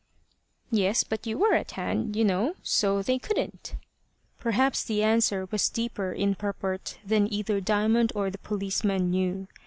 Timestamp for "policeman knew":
8.39-9.45